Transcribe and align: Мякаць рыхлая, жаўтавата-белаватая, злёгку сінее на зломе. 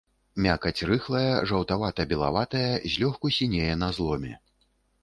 Мякаць 0.45 0.85
рыхлая, 0.91 1.29
жаўтавата-белаватая, 1.51 2.65
злёгку 2.95 3.35
сінее 3.39 3.73
на 3.85 3.93
зломе. 4.01 4.33